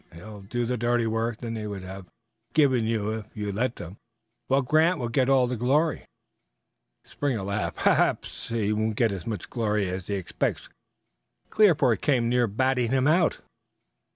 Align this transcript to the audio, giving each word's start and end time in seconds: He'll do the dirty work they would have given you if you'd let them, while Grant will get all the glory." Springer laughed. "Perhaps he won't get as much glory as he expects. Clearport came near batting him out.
He'll 0.15 0.41
do 0.41 0.65
the 0.65 0.77
dirty 0.77 1.05
work 1.05 1.37
they 1.37 1.67
would 1.67 1.83
have 1.83 2.07
given 2.53 2.85
you 2.85 3.11
if 3.11 3.27
you'd 3.37 3.53
let 3.53 3.75
them, 3.75 3.97
while 4.47 4.63
Grant 4.63 4.97
will 4.97 5.09
get 5.09 5.29
all 5.29 5.45
the 5.45 5.55
glory." 5.55 6.05
Springer 7.05 7.43
laughed. 7.43 7.77
"Perhaps 7.77 8.49
he 8.49 8.73
won't 8.73 8.95
get 8.95 9.11
as 9.11 9.27
much 9.27 9.51
glory 9.51 9.87
as 9.91 10.07
he 10.07 10.15
expects. 10.15 10.69
Clearport 11.51 12.01
came 12.01 12.27
near 12.29 12.47
batting 12.47 12.89
him 12.89 13.07
out. 13.07 13.41